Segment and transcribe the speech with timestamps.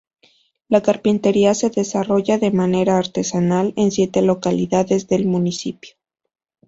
[0.67, 5.93] La carpintería se desarrolla de manera artesanal en siete localidades del municipio.